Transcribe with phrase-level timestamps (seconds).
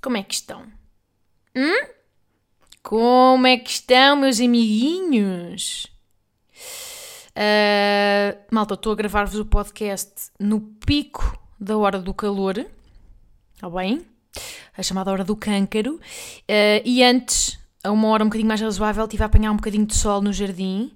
[0.00, 0.62] Como é que estão?
[1.56, 1.86] Hum?
[2.82, 5.86] Como é que estão, meus amiguinhos?
[7.30, 12.64] Uh, malta, estou a gravar-vos o podcast no pico da hora do calor.
[13.54, 14.06] Está bem?
[14.76, 15.96] A chamada hora do câncaro.
[15.96, 19.84] Uh, e antes, a uma hora um bocadinho mais razoável, estive a apanhar um bocadinho
[19.86, 20.92] de sol no jardim.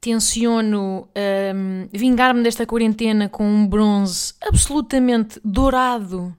[0.00, 6.36] Tenciono um, vingar-me desta quarentena com um bronze absolutamente dourado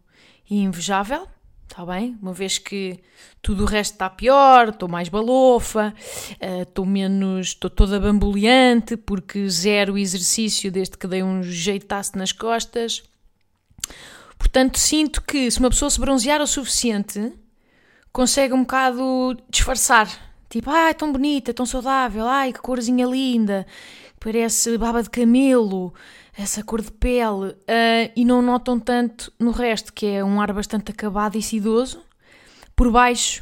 [0.50, 1.28] e invejável.
[1.68, 2.18] Está bem?
[2.22, 3.00] Uma vez que
[3.42, 5.94] tudo o resto está pior, estou mais balofa,
[6.40, 12.32] estou uh, menos, estou toda bamboleante porque zero exercício desde que dei um jeitaço nas
[12.32, 13.04] costas.
[14.40, 17.34] Portanto, sinto que se uma pessoa se bronzear o suficiente,
[18.12, 20.08] consegue um bocado disfarçar.
[20.50, 23.68] Tipo, ai, tão bonita, tão saudável, ai, que corzinha linda,
[24.28, 25.94] parece baba de camelo,
[26.38, 30.52] essa cor de pele, uh, e não notam tanto no resto, que é um ar
[30.52, 32.04] bastante acabado e sedoso,
[32.76, 33.42] por baixo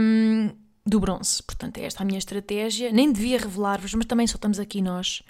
[0.00, 0.52] um,
[0.86, 1.42] do bronze.
[1.42, 2.92] Portanto, é esta a minha estratégia.
[2.92, 5.24] Nem devia revelar-vos, mas também só estamos aqui nós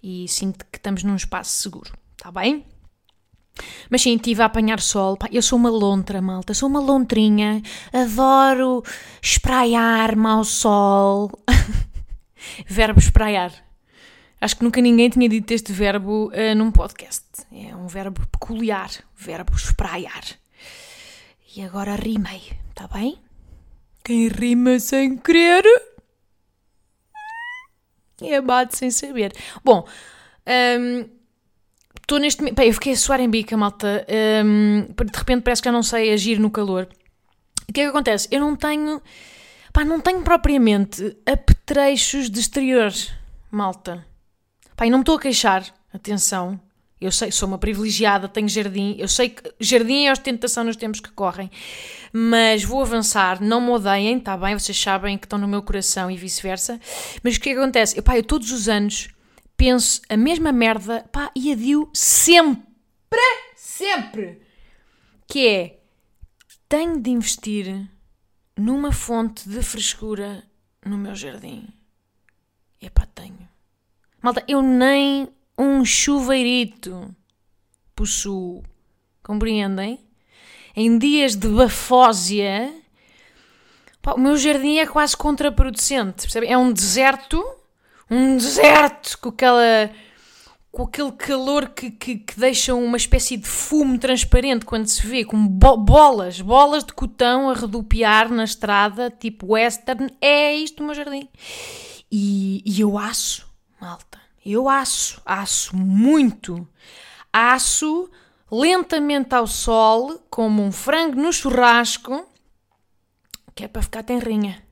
[0.00, 2.64] e sinto que estamos num espaço seguro, está bem?
[3.90, 5.18] Mas sim, estive a apanhar sol.
[5.32, 6.54] Eu sou uma lontra, malta.
[6.54, 7.60] Sou uma lontrinha.
[7.92, 8.84] Adoro
[9.20, 11.32] espraiar-me ao sol.
[12.64, 13.71] verbo espraiar.
[14.42, 17.24] Acho que nunca ninguém tinha dito este verbo uh, num podcast.
[17.52, 18.90] É um verbo peculiar.
[19.16, 20.24] Verbo espraiar.
[21.54, 23.20] E agora rimei, está bem?
[24.02, 25.62] Quem rima sem querer
[28.20, 29.32] é bate sem saber.
[29.62, 29.86] Bom,
[30.80, 31.08] um,
[32.00, 32.58] estou neste momento.
[32.58, 34.04] Eu fiquei a suar em bica, malta.
[34.44, 36.88] Um, de repente parece que já não sei agir no calor.
[37.68, 38.26] O que é que acontece?
[38.28, 39.00] Eu não tenho.
[39.72, 42.92] Pá, não tenho propriamente apetrechos de exterior,
[43.48, 44.04] malta.
[44.80, 45.64] E não me estou a queixar.
[45.92, 46.60] Atenção.
[47.00, 48.94] Eu sei, sou uma privilegiada, tenho jardim.
[48.96, 51.50] Eu sei que jardim é ostentação nos tempos que correm.
[52.12, 54.56] Mas vou avançar, não me odeiem, está bem?
[54.56, 56.80] Vocês sabem que estão no meu coração e vice-versa.
[57.22, 57.98] Mas o que é que acontece?
[57.98, 59.08] Eu, pá, eu todos os anos
[59.56, 62.62] penso a mesma merda, pá, e adio sempre,
[63.56, 64.42] sempre,
[65.26, 65.80] que é,
[66.68, 67.88] tenho de investir
[68.56, 70.44] numa fonte de frescura
[70.84, 71.68] no meu jardim.
[72.80, 73.51] Epá, tenho.
[74.22, 75.28] Malta, eu nem
[75.58, 77.14] um chuveirito
[77.94, 78.62] possuo.
[79.22, 80.00] Compreendem?
[80.74, 82.72] Em dias de bafósia,
[84.00, 86.22] pá, o meu jardim é quase contraproducente.
[86.22, 86.50] Percebem?
[86.50, 87.42] É um deserto
[88.12, 89.90] um deserto com aquela
[90.70, 95.22] com aquele calor que, que, que, deixa uma espécie de fumo transparente quando se vê,
[95.22, 100.86] com bo bolas, bolas de cotão a redupiar na estrada, tipo western, é isto o
[100.86, 101.28] meu jardim.
[102.10, 103.51] E, e eu aço,
[103.82, 106.68] malta, eu aço, aço muito,
[107.32, 108.08] aço
[108.48, 112.28] lentamente ao sol, como um frango no churrasco,
[113.56, 114.62] que é para ficar tenrinha.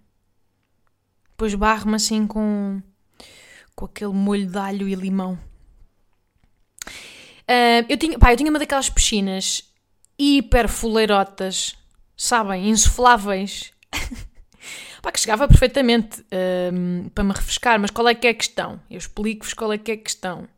[1.30, 2.80] Depois barro-me assim com
[3.74, 5.38] com aquele molho de alho e limão.
[6.86, 9.64] Uh, eu, tinha, pá, eu tinha uma daquelas piscinas
[10.18, 11.74] hiper fuleirotas,
[12.16, 13.72] sabem, insufláveis.
[15.02, 18.80] pá, que chegava perfeitamente uh, para me refrescar, mas qual é que é a questão?
[18.90, 20.48] Eu explico-vos qual é que é a questão.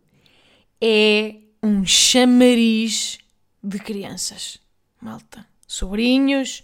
[0.80, 3.19] É um chamariz
[3.62, 4.58] de crianças,
[5.00, 5.47] malta.
[5.66, 6.62] Sobrinhos,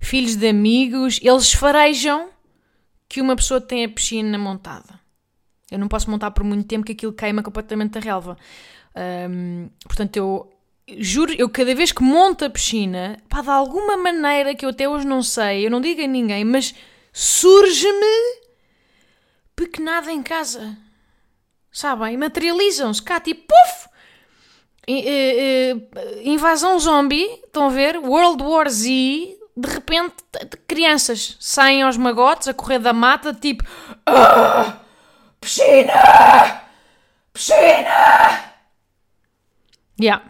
[0.00, 2.30] filhos de amigos, eles farejam
[3.08, 5.00] que uma pessoa tem a piscina montada.
[5.70, 8.36] Eu não posso montar por muito tempo que aquilo queima completamente a relva.
[9.30, 10.52] Um, portanto, eu
[10.98, 14.88] juro, eu cada vez que monto a piscina, pá, de alguma maneira que eu até
[14.88, 16.74] hoje não sei, eu não digo a ninguém, mas
[17.12, 18.40] surge-me
[19.54, 20.76] pequenada em casa.
[21.72, 22.16] Sabem?
[22.16, 23.88] Materializam-se cá, tipo, puf!
[26.24, 27.96] Invasão zombie, estão a ver?
[27.98, 28.88] World War Z,
[29.56, 30.16] de repente,
[30.66, 33.64] crianças saem aos magotes a correr da mata, tipo.
[34.06, 34.80] Ah!
[35.40, 36.62] Piscina!
[37.32, 38.54] Piscina!
[40.00, 40.24] Yeah.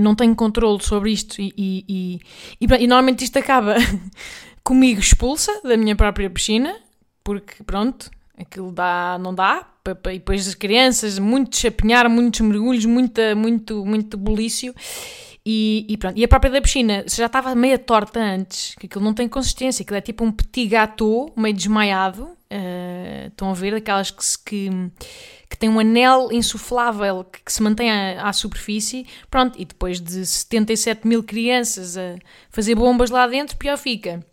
[0.00, 2.20] Não tenho controle sobre isto e, e, e,
[2.60, 3.76] e, e normalmente isto acaba
[4.64, 6.74] comigo expulsa da minha própria piscina,
[7.22, 9.68] porque pronto, aquilo dá, não dá,
[10.06, 14.74] e depois as crianças, muito chapinhar, muitos mergulhos, muita, muito, muito bulício,
[15.46, 19.04] E, e, pronto, e a própria da piscina já estava meia torta antes, que aquilo
[19.04, 22.22] não tem consistência, aquilo é tipo um petit gâteau, meio desmaiado.
[22.50, 23.74] Uh, estão a ver?
[23.74, 24.70] Aquelas que, se, que,
[25.50, 29.06] que tem um anel insuflável que, que se mantém à, à, superfície.
[29.30, 32.16] Pronto, e depois de 77 mil crianças a
[32.48, 34.24] fazer bombas lá dentro, pior fica.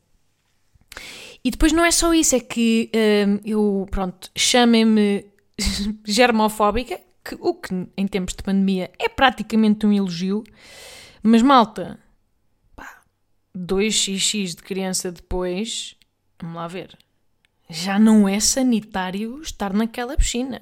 [1.44, 5.26] E depois não é só isso, é que uh, eu, pronto, chamem-me
[6.06, 10.44] germofóbica, que, o que em tempos de pandemia é praticamente um elogio.
[11.24, 12.00] Mas malta,
[12.76, 13.02] pá,
[13.58, 15.96] 2xx de criança depois,
[16.40, 16.98] vamos lá ver,
[17.70, 20.62] já não é sanitário estar naquela piscina.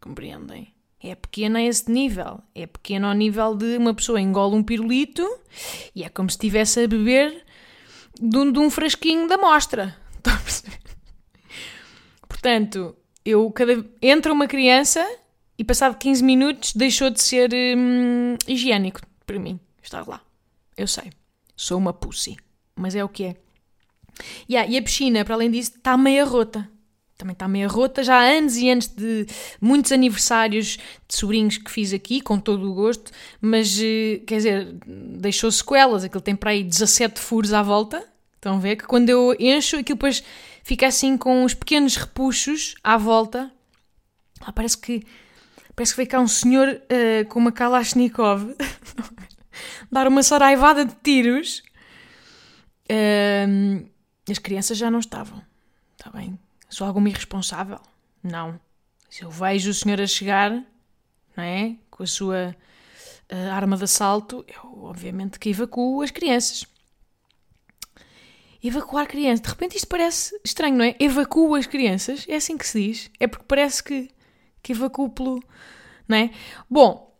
[0.00, 0.72] Compreendem?
[1.00, 2.40] É pequena a esse nível.
[2.54, 5.26] É pequena ao nível de uma pessoa engole um pirulito
[5.94, 7.44] e é como se estivesse a beber
[8.20, 9.96] de um, de um frasquinho da mostra.
[10.16, 10.78] Estão a perceber?
[12.28, 15.04] Portanto, eu cada entra uma criança
[15.56, 20.20] e passado 15 minutos deixou de ser hum, higiênico para mim estar lá.
[20.76, 21.12] Eu sei,
[21.56, 22.36] sou uma pussy,
[22.74, 23.36] mas é o que é.
[24.48, 26.68] Yeah, e a piscina, para além disso, está meia rota.
[27.16, 29.26] Também está meia rota, já há anos e anos de
[29.60, 34.74] muitos aniversários de sobrinhos que fiz aqui, com todo o gosto, mas eh, quer dizer,
[34.84, 36.02] deixou sequelas.
[36.02, 38.04] Aquilo tem para aí 17 furos à volta.
[38.34, 40.24] Estão a ver que quando eu encho, aquilo depois
[40.64, 43.52] fica assim com os pequenos repuxos à volta.
[44.40, 45.06] Ah, parece que
[45.76, 48.54] parece que veio cá um senhor uh, com uma Kalashnikov
[49.90, 51.62] dar uma saraivada de tiros.
[52.90, 53.86] Uh,
[54.28, 55.42] as crianças já não estavam.
[55.96, 56.38] Está bem?
[56.72, 57.78] Sou alguma irresponsável?
[58.22, 58.58] Não.
[59.10, 60.50] Se eu vejo o senhor a chegar,
[61.36, 61.76] não é?
[61.90, 62.56] Com a sua
[63.30, 66.64] uh, arma de assalto, eu obviamente que evacuo as crianças.
[68.64, 69.42] Evacuar crianças.
[69.42, 70.96] De repente isto parece estranho, não é?
[70.98, 72.24] Evacuo as crianças.
[72.26, 73.10] É assim que se diz.
[73.20, 74.08] É porque parece que,
[74.62, 75.44] que evacuo pelo.
[76.08, 76.30] Não é?
[76.70, 77.14] Bom,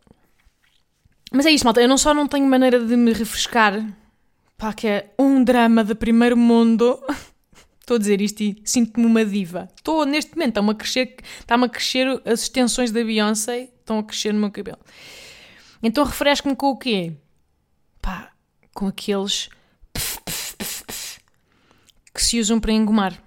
[1.31, 1.79] mas é isso, malta.
[1.79, 3.85] Eu não só não tenho maneira de me refrescar,
[4.57, 6.99] pá, que é um drama de primeiro mundo.
[7.83, 9.67] Estou a dizer isto e sinto-me uma diva.
[9.75, 14.03] Estou, neste momento, está-me a crescer, está-me a crescer as extensões da Beyoncé, estão a
[14.03, 14.79] crescer no meu cabelo.
[15.83, 17.11] Então refresco-me com o quê?
[18.01, 18.31] Pá,
[18.73, 19.49] com aqueles
[22.13, 23.21] que se usam para engomar.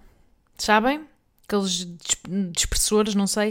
[0.56, 1.02] Sabem?
[1.46, 1.86] Aqueles
[2.50, 3.50] dispersores, não sei.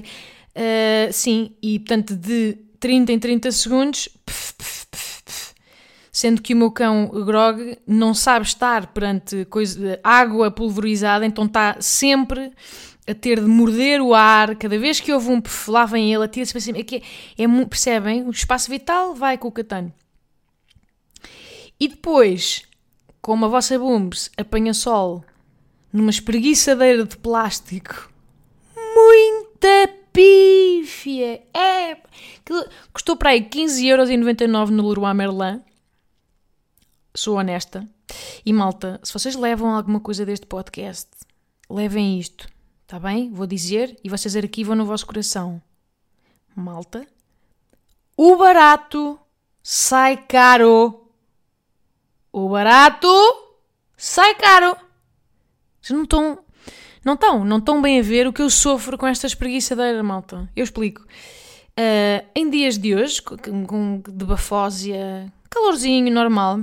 [0.55, 4.09] Uh, sim, e portanto de 30 em 30 segundos,
[6.15, 11.75] sendo que o meu cão Grog não sabe estar perante coisa, água pulverizada, então está
[11.81, 12.53] sempre
[13.05, 16.23] a ter de morder o ar, cada vez que houve um pf, lá vem ele,
[16.23, 16.77] atira-se para cima.
[16.77, 17.03] É que
[17.37, 18.23] é, é, percebem?
[18.23, 19.91] O espaço vital vai com o catano.
[21.77, 22.63] E depois,
[23.21, 25.21] como a vossa Booms apanha sol
[25.91, 28.09] numa espreguiçadeira de plástico,
[28.73, 31.41] muita pífia.
[31.53, 31.97] É.
[32.93, 35.61] Custou para aí 15,99€ no Leroy Merlin.
[37.15, 37.87] Sou honesta.
[38.45, 41.09] E malta, se vocês levam alguma coisa deste podcast,
[41.69, 42.47] levem isto.
[42.83, 43.31] Está bem?
[43.31, 45.61] Vou dizer e vocês arquivam no vosso coração.
[46.53, 47.07] Malta,
[48.17, 49.17] o barato
[49.63, 51.09] sai caro.
[52.33, 53.07] O barato
[53.95, 54.75] sai caro.
[55.81, 56.39] Vocês não estão
[57.03, 60.49] não estão, não estão bem a ver o que eu sofro com esta espreguiçadeira, malta.
[60.55, 61.01] Eu explico.
[61.01, 66.61] Uh, em dias de hoje, com, com, de bafósia, calorzinho, normal,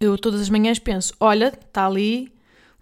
[0.00, 2.32] eu todas as manhãs penso: olha, está ali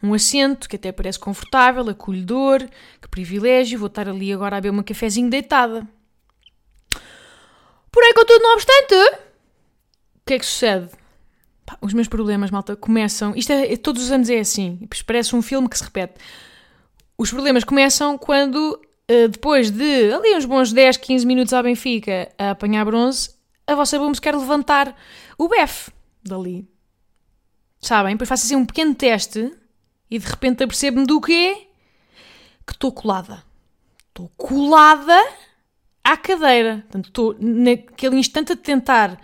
[0.02, 2.60] um assento que até parece confortável, acolhedor,
[3.00, 5.86] que privilégio, vou estar ali agora a beber um cafezinho deitada.
[7.90, 10.90] Porém, contudo, não obstante, o que é que sucede?
[11.64, 13.34] Pá, os meus problemas, malta, começam.
[13.34, 14.86] Isto é, todos os anos é assim.
[15.06, 16.14] Parece um filme que se repete.
[17.16, 18.78] Os problemas começam quando,
[19.10, 23.30] uh, depois de ali uns bons 10, 15 minutos à Benfica a apanhar bronze,
[23.66, 24.94] a vossa Booms quer levantar
[25.38, 25.90] o BF
[26.22, 26.73] dali.
[27.84, 28.14] Sabem?
[28.14, 29.52] Depois faço assim um pequeno teste
[30.10, 31.66] e de repente apercebo-me do quê?
[32.66, 33.44] Que estou colada.
[34.08, 35.14] Estou colada
[36.02, 36.76] à cadeira.
[36.88, 39.20] Portanto, estou naquele instante a tentar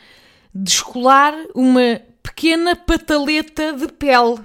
[0.55, 4.39] descolar uma pequena pataleta de pele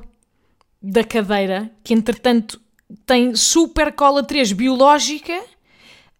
[0.81, 2.61] da cadeira, que entretanto
[3.05, 5.43] tem super cola 3 biológica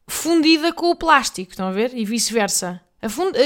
[0.05, 1.95] fundida com o plástico, estão a ver?
[1.95, 2.81] E vice-versa.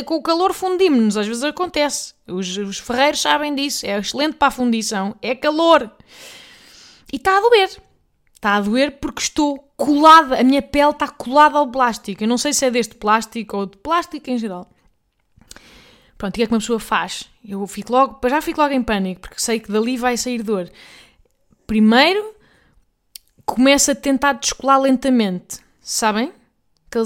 [0.05, 2.13] Com o calor fundimos-nos, às vezes acontece.
[2.27, 5.91] Os, os ferreiros sabem disso, é excelente para a fundição, é calor.
[7.11, 7.69] E está a doer.
[8.35, 12.23] Está a doer porque estou colada, a minha pele está colada ao plástico.
[12.23, 14.69] Eu não sei se é deste plástico ou de plástico em geral.
[16.17, 17.29] Pronto, o que é que uma pessoa faz?
[17.47, 20.69] Eu fico logo, já fico logo em pânico, porque sei que dali vai sair dor.
[21.65, 22.35] Primeiro,
[23.45, 26.33] começa a tentar descolar lentamente, sabem?
[26.87, 27.05] Aquele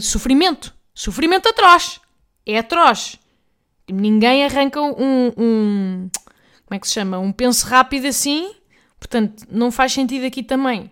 [0.00, 2.00] sofrimento, sofrimento atroz.
[2.46, 3.18] é atroz.
[3.90, 6.10] Ninguém arranca um, um.
[6.66, 7.18] Como é que se chama?
[7.18, 8.54] Um penso rápido assim.
[8.98, 10.90] Portanto, não faz sentido aqui também.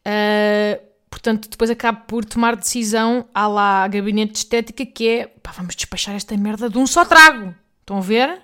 [0.00, 5.52] Uh, portanto, depois acabo por tomar decisão à lá gabinete de estética que é pá,
[5.52, 7.54] vamos despachar esta merda de um só trago.
[7.80, 8.40] Estão a ver?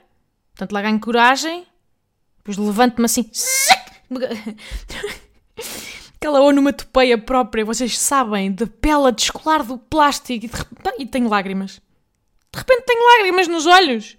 [0.55, 1.66] Portanto, lá ganho coragem.
[2.38, 3.31] Depois levanto-me assim.
[6.26, 11.06] Aquela onomatopeia própria, vocês sabem, de pele a descolar do plástico e, de repente, e
[11.06, 11.80] tenho lágrimas.
[12.52, 14.18] De repente tenho lágrimas nos olhos.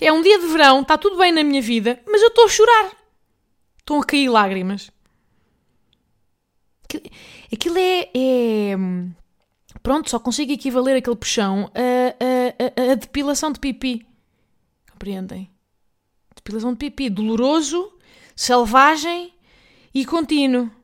[0.00, 2.48] É um dia de verão, está tudo bem na minha vida, mas eu estou a
[2.48, 2.90] chorar.
[3.78, 4.90] Estão a cair lágrimas.
[7.52, 8.76] Aquilo é, é,
[9.80, 14.04] Pronto, só consigo equivaler aquele puxão a, a, a, a depilação de pipi.
[14.90, 15.48] Compreendem?
[16.34, 17.08] Depilação de pipi.
[17.08, 17.92] Doloroso,
[18.34, 19.32] selvagem
[19.94, 20.76] e contínuo.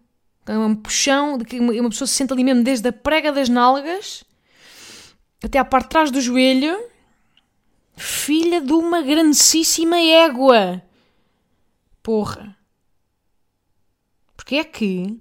[0.47, 3.49] É um puxão de que uma pessoa se senta ali mesmo desde a prega das
[3.49, 4.25] nalgas
[5.43, 6.77] até à parte de trás do joelho.
[7.97, 10.83] Filha de uma grandíssima égua.
[12.03, 12.57] Porra.
[14.37, 15.21] Porque é que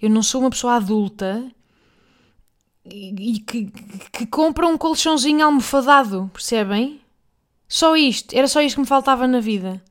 [0.00, 1.50] eu não sou uma pessoa adulta
[2.84, 3.70] e, e que,
[4.12, 7.00] que compra um colchãozinho almofadado, percebem?
[7.68, 9.82] Só isto, era só isto que me faltava na vida.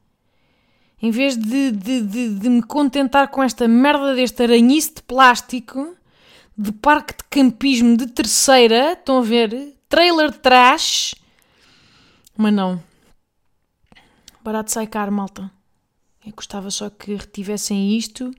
[1.02, 5.96] Em vez de, de, de, de me contentar com esta merda deste aranhice de plástico,
[6.58, 9.76] de parque de campismo de terceira, estão a ver?
[9.88, 11.14] Trailer trash.
[12.36, 12.82] Mas não.
[14.44, 15.52] Barato sai caro, malta.
[16.26, 18.34] Eu gostava só que retivessem isto.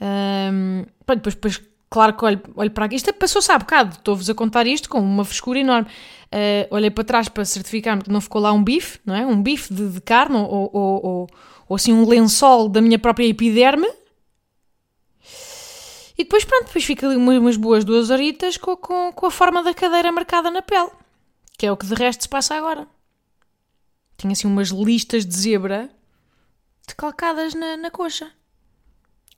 [0.00, 2.94] Um, depois, depois, claro que olho, olho para aqui.
[2.94, 3.96] Isto passou-se há bocado.
[3.96, 5.88] Estou-vos a contar isto com uma frescura enorme.
[6.32, 9.26] Uh, olhei para trás para certificar-me que não ficou lá um bife, não é?
[9.26, 11.30] Um bife de, de carne ou, ou, ou,
[11.68, 13.88] ou assim um lençol da minha própria epiderme.
[16.16, 19.62] E depois, pronto, depois fica ali umas boas duas horitas com, com, com a forma
[19.62, 20.90] da cadeira marcada na pele.
[21.58, 22.86] Que é o que de resto se passa agora.
[24.16, 25.90] Tinha assim umas listas de zebra
[26.86, 28.30] decalcadas na, na coxa.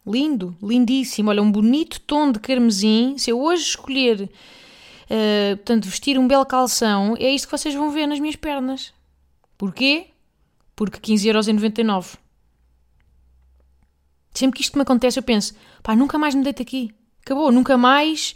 [0.06, 1.30] Lindo, lindíssimo.
[1.30, 3.14] Olha, um bonito tom de carmesim.
[3.18, 7.90] Se eu hoje escolher, uh, portanto, vestir um belo calção, é isto que vocês vão
[7.90, 8.92] ver nas minhas pernas.
[9.56, 10.06] Porquê?
[10.74, 12.16] Porque 15,99€.
[14.34, 16.90] Sempre que isto me acontece, eu penso, pá, nunca mais me deito aqui.
[17.24, 18.34] Acabou, nunca mais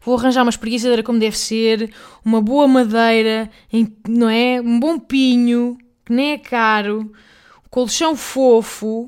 [0.00, 1.92] vou arranjar uma espreguiçadeira como deve ser,
[2.24, 3.50] uma boa madeira,
[4.08, 4.60] não é?
[4.60, 7.12] Um bom pinho, que nem é caro,
[7.68, 9.06] colchão fofo,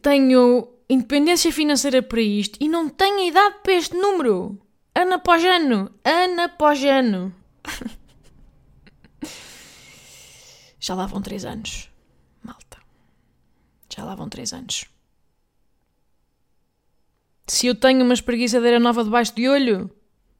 [0.00, 4.60] tenho independência financeira para isto e não tenho idade para este número.
[4.94, 7.34] Ano após ano, ano após ano.
[10.80, 11.90] Já lá vão três anos,
[12.42, 12.78] malta.
[13.94, 14.84] Já lá vão três anos.
[17.46, 19.90] Se eu tenho uma espreguiçadeira nova debaixo de olho,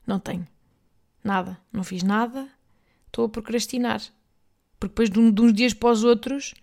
[0.06, 0.46] não tenho.
[1.22, 1.58] Nada.
[1.72, 2.48] Não fiz nada.
[3.06, 4.00] Estou a procrastinar.
[4.78, 6.54] Porque depois de, um, de uns dias para os outros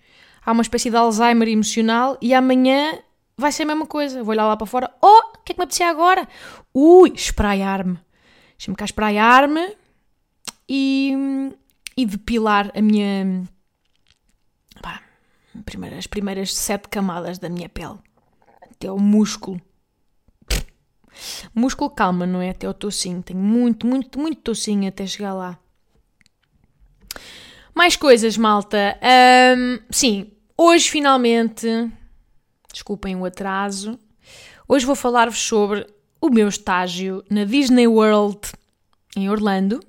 [0.45, 2.99] há uma espécie de Alzheimer emocional e amanhã
[3.37, 4.23] vai ser a mesma coisa.
[4.23, 4.93] Vou olhar lá para fora.
[5.01, 6.27] Oh, o que é que me apetecia agora?
[6.73, 7.99] Ui, espraiar-me.
[8.57, 9.75] Deixa-me cá espraiar-me
[10.69, 11.13] e,
[11.97, 13.43] e depilar a minha.
[14.81, 15.01] Pá,
[15.97, 17.97] as primeiras sete camadas da minha pele.
[18.71, 19.61] Até o músculo.
[21.53, 22.49] Músculo, calma, não é?
[22.49, 23.21] Até o tocinho.
[23.21, 25.59] Tenho muito, muito, muito tocinho até chegar lá.
[27.73, 28.99] Mais coisas, malta.
[29.57, 31.67] Um, sim, hoje finalmente.
[32.73, 33.99] Desculpem o atraso.
[34.67, 35.85] Hoje vou falar-vos sobre
[36.19, 38.39] o meu estágio na Disney World
[39.15, 39.79] em Orlando,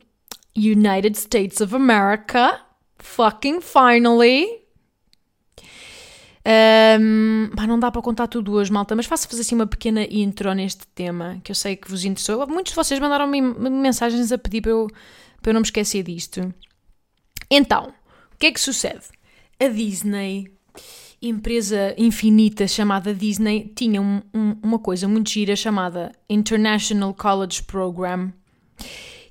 [0.55, 2.61] United States of America.
[2.99, 4.65] Fucking finally!
[6.47, 10.53] Um, não dá para contar tudo hoje, malta, mas faço fazer assim uma pequena intro
[10.53, 12.47] neste tema que eu sei que vos interessou.
[12.47, 14.89] Muitos de vocês mandaram-me mensagens a pedir para eu,
[15.41, 16.53] para eu não me esquecer disto.
[17.51, 17.95] Então,
[18.35, 19.07] o que é que sucede?
[19.59, 20.54] A Disney,
[21.29, 28.33] empresa infinita chamada Disney, tinha um, um, uma coisa muito gira chamada International College Program,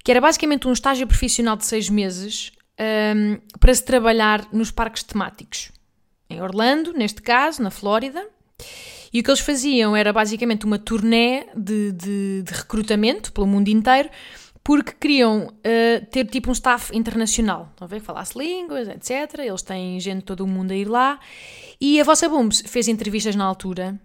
[0.04, 5.04] que era basicamente um estágio profissional de seis meses um, para se trabalhar nos parques
[5.04, 5.72] temáticos
[6.30, 8.26] em Orlando, neste caso, na Flórida.
[9.14, 13.68] E o que eles faziam era basicamente uma turnê de, de, de recrutamento pelo mundo
[13.68, 14.10] inteiro,
[14.64, 17.70] porque queriam uh, ter tipo um staff internacional.
[17.72, 18.00] Estão a ver?
[18.00, 19.40] Falasse línguas, etc.
[19.40, 21.20] Eles têm gente de todo o mundo a ir lá.
[21.82, 24.00] E a vossa Booms fez entrevistas na altura.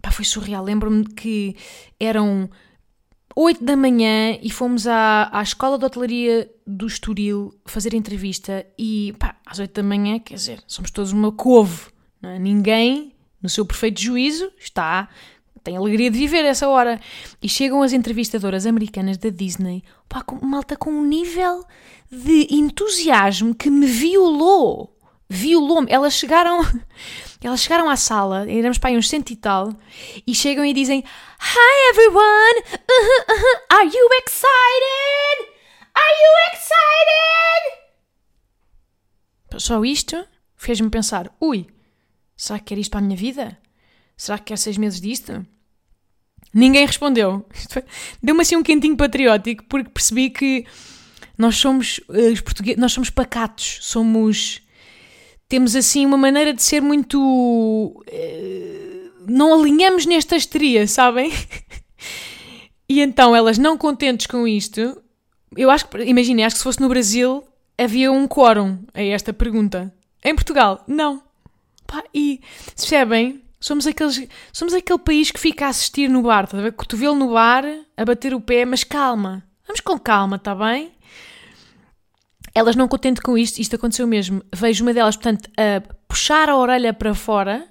[0.00, 0.64] Pá, foi surreal.
[0.64, 1.54] Lembro-me que
[2.00, 2.48] eram
[3.36, 9.14] 8 da manhã e fomos à, à escola de hotelaria do Estoril fazer entrevista e
[9.18, 11.86] pá, às 8 da manhã, quer dizer, somos todos uma couve,
[12.22, 12.38] é?
[12.38, 15.08] ninguém, no seu perfeito juízo, está
[15.62, 17.00] tem alegria de viver essa hora.
[17.42, 21.64] E chegam as entrevistadoras americanas da Disney, pá, com malta com um nível
[22.10, 24.96] de entusiasmo que me violou.
[25.28, 25.90] Violou-me.
[25.90, 26.60] Elas chegaram,
[27.42, 29.74] elas chegaram à sala, éramos para aí uns cento e tal,
[30.26, 31.04] e chegam e dizem:
[31.40, 32.60] Hi everyone!
[32.60, 33.76] Uh -huh, uh -huh.
[33.76, 35.48] Are you excited?
[35.94, 36.78] Are you excited?
[39.58, 41.66] Só isto fez-me pensar: ui,
[42.36, 43.58] será que quer isto para a minha vida?
[44.18, 45.46] Será que quer seis meses disto?
[46.52, 47.46] Ninguém respondeu.
[48.22, 50.66] Deu-me assim um quentinho patriótico porque percebi que
[51.38, 54.60] nós somos eh, os portugueses, nós somos pacatos, somos
[55.48, 61.32] temos assim uma maneira de ser muito uh, não alinhamos nesta histeria, sabem?
[62.88, 65.00] e então elas não contentes com isto,
[65.56, 67.44] eu acho que imaginem, acho que se fosse no Brasil
[67.78, 69.94] havia um quórum a esta pergunta.
[70.24, 71.22] Em Portugal, não.
[71.86, 72.40] Pá, e
[72.76, 73.40] percebem?
[73.60, 76.56] Somos, aqueles, somos aquele país que fica a assistir no bar, tá?
[76.72, 77.64] Cotovelo no bar,
[77.96, 79.42] a bater o pé, mas calma.
[79.66, 80.92] Vamos com calma, está bem?
[82.54, 84.42] Elas não contente com isto, isto aconteceu mesmo.
[84.54, 87.68] Vejo uma delas, portanto, a puxar a orelha para fora,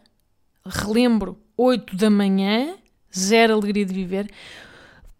[0.66, 2.76] relembro, 8 da manhã,
[3.18, 4.30] zero alegria de viver,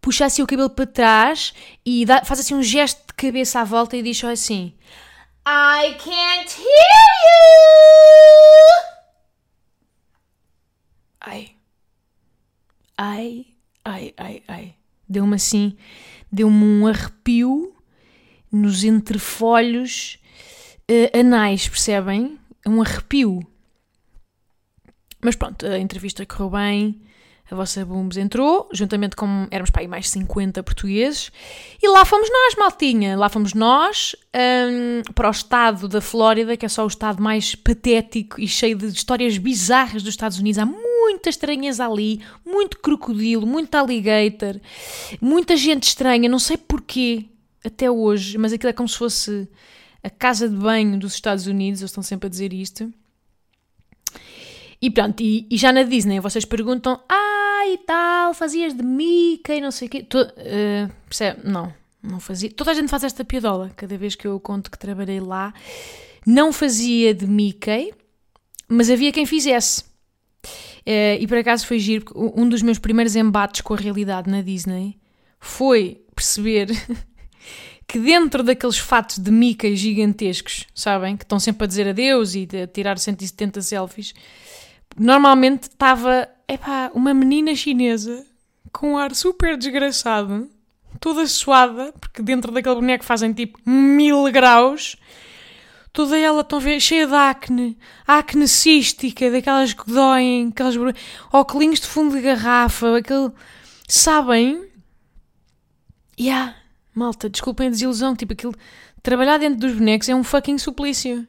[0.02, 1.54] puxa assim o cabelo para trás
[1.86, 4.74] e dá, faz assim um gesto de cabeça à volta e diz só assim:
[5.48, 8.97] I can't hear you!
[11.28, 11.50] Ai.
[12.98, 13.46] Ai,
[13.84, 14.76] ai, ai, ai.
[15.10, 15.78] Deu-me assim,
[16.32, 17.76] deu-me um arrepio
[18.50, 20.20] nos entrefolhos
[20.90, 22.40] uh, anais, percebem?
[22.66, 23.46] Um arrepio.
[25.22, 27.02] Mas pronto, a entrevista correu bem,
[27.52, 31.32] a vossa Booms entrou, juntamente com, éramos para aí mais 50 portugueses,
[31.82, 36.66] e lá fomos nós, maltinha, lá fomos nós um, para o estado da Flórida, que
[36.66, 40.66] é só o estado mais patético e cheio de histórias bizarras dos Estados Unidos, há
[41.08, 44.60] muitas estranhas ali, muito crocodilo, muito alligator,
[45.22, 47.26] muita gente estranha, não sei porquê,
[47.64, 49.48] até hoje, mas aquilo é como se fosse
[50.04, 52.92] a casa de banho dos Estados Unidos, eles estão sempre a dizer isto.
[54.82, 59.62] E pronto, e, e já na Disney vocês perguntam, ah e tal, fazias de Mickey,
[59.62, 60.06] não sei o quê.
[60.14, 61.42] Uh, percebe?
[61.44, 62.52] Não, não fazia.
[62.52, 65.54] Toda a gente faz esta piadola, cada vez que eu conto que trabalhei lá.
[66.26, 67.94] Não fazia de Mickey,
[68.68, 69.84] mas havia quem fizesse.
[70.88, 74.32] Uh, e por acaso foi giro, porque um dos meus primeiros embates com a realidade
[74.32, 74.98] na Disney
[75.38, 76.70] foi perceber
[77.86, 81.18] que dentro daqueles fatos de Mickey gigantescos, sabem?
[81.18, 84.14] Que estão sempre a dizer adeus e a tirar 170 selfies
[84.98, 86.28] normalmente estava,
[86.94, 88.26] uma menina chinesa
[88.72, 90.50] com um ar super desgraçado,
[91.00, 94.98] toda suada, porque dentro daquele boneco fazem tipo mil graus,
[95.98, 100.76] toda ela, ver, cheia de acne, acne cística, daquelas que doem, aquelas
[101.34, 103.32] óculos de fundo de garrafa, aquele,
[103.88, 104.70] sabem?
[106.20, 106.56] Yeah,
[106.94, 108.54] malta, desculpem a desilusão, tipo aquilo,
[109.02, 111.28] trabalhar dentro dos bonecos é um fucking suplício.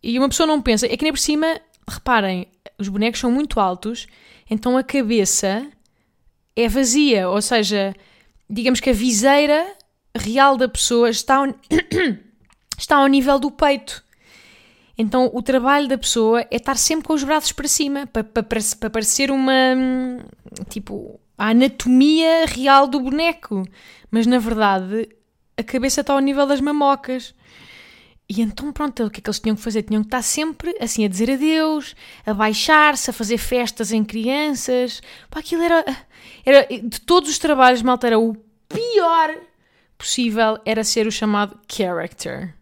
[0.00, 2.46] E uma pessoa não pensa, é que nem por cima, reparem,
[2.78, 4.06] os bonecos são muito altos,
[4.48, 5.66] então a cabeça
[6.54, 7.92] é vazia, ou seja,
[8.48, 9.74] digamos que a viseira
[10.16, 11.46] real da pessoa está ao,
[12.78, 14.03] está ao nível do peito.
[14.96, 18.42] Então o trabalho da pessoa é estar sempre com os braços para cima, para, para,
[18.78, 19.52] para parecer uma.
[20.68, 21.20] tipo.
[21.36, 23.64] a anatomia real do boneco.
[24.10, 25.08] Mas na verdade
[25.56, 27.34] a cabeça está ao nível das mamocas.
[28.28, 29.82] E então, pronto, o que é que eles tinham que fazer?
[29.82, 35.02] Tinham que estar sempre assim a dizer adeus, a baixar-se, a fazer festas em crianças.
[35.28, 35.84] Pá, aquilo era,
[36.44, 36.66] era.
[36.66, 38.34] De todos os trabalhos, malta, era o
[38.68, 39.36] pior
[39.98, 42.54] possível era ser o chamado character.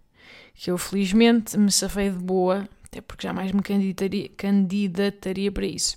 [0.62, 5.96] Que eu felizmente me safei de boa, até porque jamais me candidataria, candidataria para isso.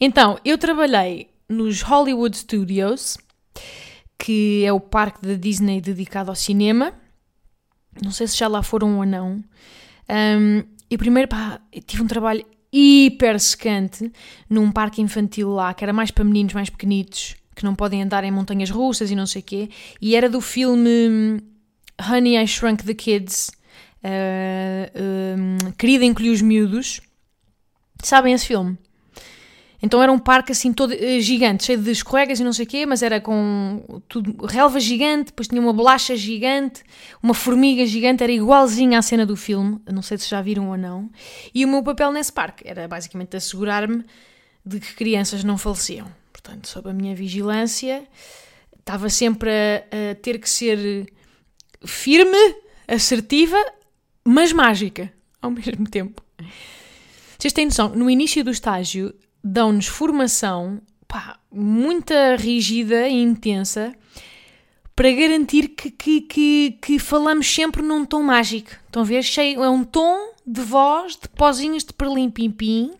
[0.00, 3.18] Então, eu trabalhei nos Hollywood Studios,
[4.18, 6.94] que é o parque da Disney dedicado ao cinema
[8.02, 9.42] não sei se já lá foram ou não.
[10.08, 14.12] Um, e primeiro, pá, tive um trabalho hiper secante
[14.48, 18.24] num parque infantil lá, que era mais para meninos mais pequenitos, que não podem andar
[18.24, 19.70] em montanhas russas e não sei o quê.
[20.00, 21.42] E era do filme
[22.00, 23.50] Honey, I Shrunk the Kids.
[24.02, 27.00] Uh, um, Querida Encolhi os Miúdos.
[28.02, 28.78] Sabem esse filme?
[29.80, 32.68] Então era um parque assim todo uh, gigante, cheio de escorregas e não sei o
[32.68, 36.82] quê, mas era com tudo, relva gigante, depois tinha uma bolacha gigante,
[37.22, 40.76] uma formiga gigante, era igualzinha à cena do filme, não sei se já viram ou
[40.76, 41.08] não.
[41.54, 44.04] E o meu papel nesse parque era basicamente assegurar-me
[44.66, 46.08] de que crianças não faleciam.
[46.32, 48.02] Portanto, sob a minha vigilância,
[48.78, 51.06] estava sempre a, a ter que ser
[51.84, 53.58] firme, assertiva,
[54.24, 56.22] mas mágica ao mesmo tempo.
[57.38, 63.94] Vocês têm noção, no início do estágio dão-nos formação pá, muita rígida e intensa
[64.94, 68.70] para garantir que, que, que, que, falamos sempre num tom mágico.
[68.86, 69.22] Estão a ver?
[69.22, 72.90] Cheio, é um tom de voz, de pozinhos de perlim-pim-pim.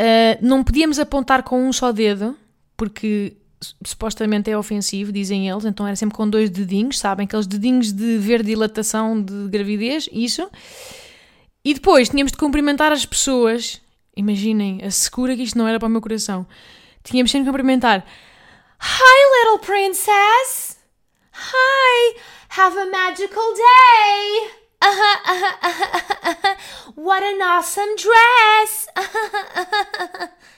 [0.00, 2.36] Uh, não podíamos apontar com um só dedo,
[2.76, 3.36] porque
[3.84, 7.24] supostamente é ofensivo, dizem eles, então era sempre com dois dedinhos, sabem?
[7.24, 10.48] Aqueles dedinhos de ver dilatação de gravidez, isso.
[11.64, 13.80] E depois tínhamos de cumprimentar as pessoas.
[14.16, 16.46] Imaginem, assegura que isto não era para o meu coração.
[17.02, 18.04] Tínhamos sempre de cumprimentar.
[18.80, 20.78] Hi, little princess!
[21.32, 22.16] Hi!
[22.50, 24.50] Have a magical day!
[26.96, 28.88] What an awesome dress!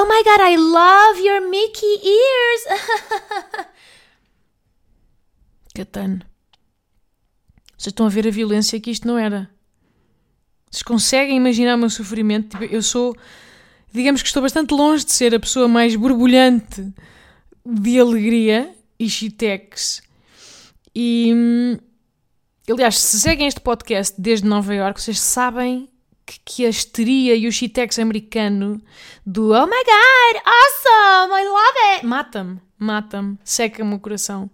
[0.00, 2.80] Oh my god, I love your Mickey ears!
[5.74, 6.20] Catano.
[7.76, 9.50] Vocês estão a ver a violência que isto não era.
[10.70, 12.50] Vocês conseguem imaginar o meu sofrimento?
[12.50, 13.16] Tipo, eu sou.
[13.92, 16.94] Digamos que estou bastante longe de ser a pessoa mais borbulhante
[17.66, 20.00] de alegria e chitex.
[20.94, 21.32] E.
[21.34, 21.76] Hum,
[22.70, 25.90] aliás, se seguem este podcast desde Nova York, vocês sabem
[26.28, 28.80] que, que a histeria e o shitex americano
[29.24, 34.50] do Oh my god, awesome, I love it, mata-me, mata-me, seca-me o coração.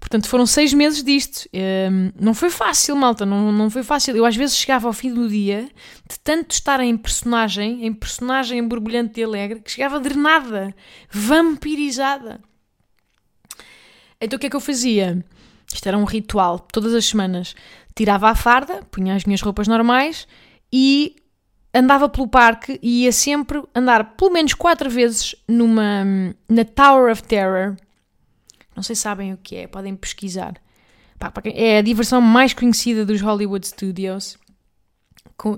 [0.00, 1.48] Portanto, foram seis meses disto.
[1.54, 4.16] Um, não foi fácil, malta, não, não foi fácil.
[4.16, 5.68] Eu às vezes chegava ao fim do dia,
[6.08, 10.74] de tanto estar em personagem, em personagem borbulhante e alegre, que chegava drenada,
[11.10, 12.40] vampirizada.
[14.20, 15.24] Então o que é que eu fazia?
[15.72, 17.54] Isto era um ritual, todas as semanas.
[17.94, 20.26] Tirava a farda, punha as minhas roupas normais
[20.78, 21.16] e
[21.72, 26.04] andava pelo parque e ia sempre andar pelo menos quatro vezes numa
[26.46, 27.74] na Tower of Terror.
[28.74, 30.60] Não sei se sabem o que é, podem pesquisar.
[31.44, 34.36] É a diversão mais conhecida dos Hollywood Studios,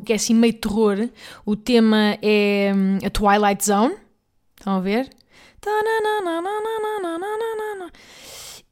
[0.07, 1.09] que é assim meio terror.
[1.45, 3.97] O tema é hum, a Twilight Zone.
[4.57, 5.11] Estão a ver?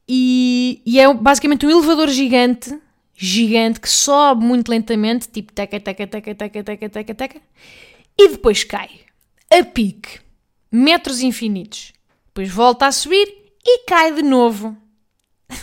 [0.07, 2.73] E, e é basicamente um elevador gigante
[3.17, 7.41] gigante que sobe muito lentamente, tipo teca, teca, teca, teca, teca, teca, teca,
[8.15, 9.01] e depois cai
[9.49, 10.19] a pique,
[10.71, 11.93] metros infinitos.
[12.27, 13.27] Depois volta a subir
[13.65, 14.77] e cai de novo.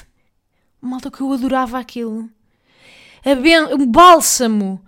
[0.82, 2.28] Malta que eu adorava aquilo.
[3.24, 4.84] O um bálsamo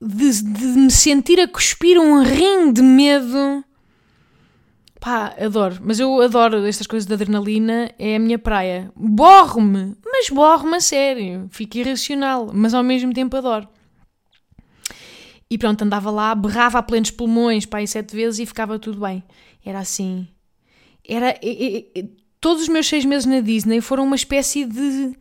[0.00, 3.62] de, de me sentir a cuspir um rim de medo
[5.00, 5.78] Pá, adoro.
[5.82, 8.92] Mas eu adoro estas coisas de adrenalina, é a minha praia.
[8.94, 11.48] Borro-me, mas borro-me a sério.
[11.50, 13.66] Fico irracional, mas ao mesmo tempo adoro.
[15.50, 19.24] E pronto, andava lá, berrava a plenos pulmões, pá, sete vezes e ficava tudo bem.
[19.64, 20.28] Era assim.
[21.08, 21.34] Era.
[21.42, 22.04] E, e,
[22.38, 25.16] todos os meus seis meses na Disney foram uma espécie de.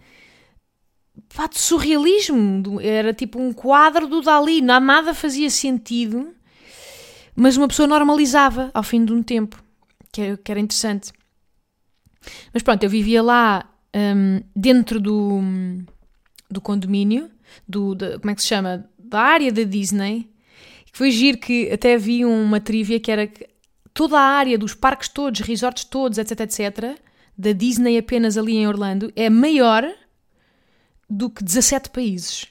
[1.34, 2.82] pá, de surrealismo.
[2.82, 4.62] Era tipo um quadro do Dali.
[4.62, 6.34] Nada fazia sentido,
[7.34, 9.69] mas uma pessoa normalizava ao fim de um tempo
[10.12, 11.12] que era, que era interessante.
[12.54, 15.42] Mas pronto, eu vivia lá um, dentro do,
[16.50, 17.30] do condomínio,
[17.68, 18.90] do, de, como é que se chama?
[18.98, 20.30] Da área da Disney.
[20.86, 23.48] Que foi giro que até havia uma trivia que era que
[23.94, 27.00] toda a área dos parques todos, resorts todos, etc, etc,
[27.38, 29.86] da Disney apenas ali em Orlando, é maior
[31.10, 32.48] do que 17 países.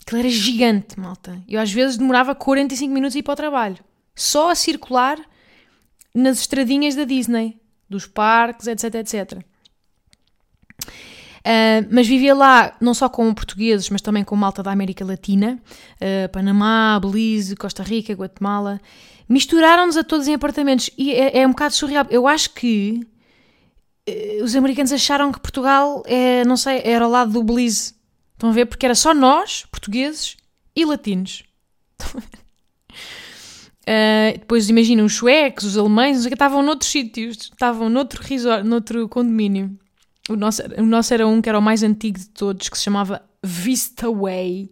[0.00, 1.42] Aquilo era gigante, malta.
[1.48, 3.78] Eu às vezes demorava 45 minutos a ir para o trabalho.
[4.14, 5.18] Só a circular
[6.14, 9.44] nas estradinhas da Disney, dos parques, etc, etc.
[11.42, 15.60] Uh, mas vivia lá não só com portugueses, mas também com malta da América Latina,
[15.96, 18.80] uh, Panamá, Belize, Costa Rica, Guatemala.
[19.28, 22.06] Misturaram-nos a todos em apartamentos e é, é um bocado surreal.
[22.10, 23.00] Eu acho que
[24.08, 27.94] uh, os americanos acharam que Portugal é, não sei, era ao lado do Belize.
[28.34, 28.66] Estão a ver?
[28.66, 30.36] Porque era só nós, portugueses
[30.76, 31.42] e latinos.
[31.98, 32.41] Estão a ver?
[33.82, 39.08] Uh, depois imagina os suecos, os alemães, que, estavam noutros sítios, estavam noutro resort, noutro
[39.08, 39.76] condomínio.
[40.28, 42.84] O nosso, o nosso era um que era o mais antigo de todos, que se
[42.84, 44.70] chamava Vista Way.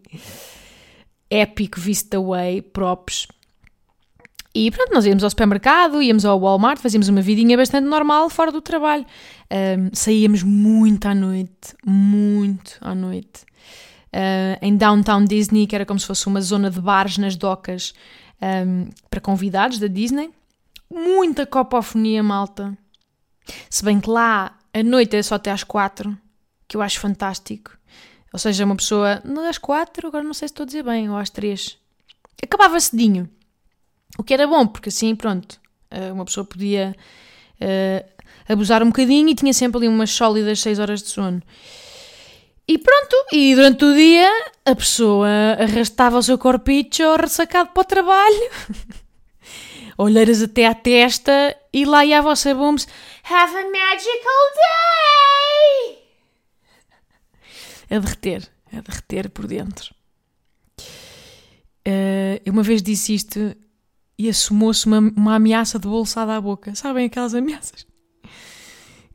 [1.29, 3.27] Epic Vista Way, props.
[4.53, 8.51] E pronto, nós íamos ao supermercado, íamos ao Walmart, fazíamos uma vidinha bastante normal fora
[8.51, 9.05] do trabalho.
[9.49, 13.45] Um, saíamos muito à noite, muito à noite.
[14.13, 17.93] Uh, em Downtown Disney, que era como se fosse uma zona de bares nas docas
[18.41, 20.31] um, para convidados da Disney.
[20.89, 22.77] Muita copofonia, malta.
[23.69, 26.17] Se bem que lá a noite é só até às quatro,
[26.67, 27.77] que eu acho fantástico.
[28.33, 31.09] Ou seja, uma pessoa, não às quatro, agora não sei se estou a dizer bem,
[31.09, 31.77] ou às três.
[32.41, 33.29] Acabava cedinho.
[34.17, 36.95] O que era bom, porque assim, pronto, eh, uma pessoa podia
[37.61, 41.41] uh, abusar um bocadinho e tinha sempre ali umas sólidas seis horas de sono.
[42.71, 44.29] E pronto, e durante o dia
[44.63, 45.27] a pessoa
[45.59, 48.49] arrastava o seu corpicho ressacado para o trabalho,
[49.97, 52.87] olheiras até à testa e lá ia a vossa booms
[53.29, 55.97] Have a magical day!
[57.89, 59.93] A derreter, a derreter por dentro.
[61.85, 63.53] Uh, uma vez disse isto
[64.17, 66.73] e assumou-se uma, uma ameaça de bolsada à boca.
[66.73, 67.90] Sabem aquelas ameaças?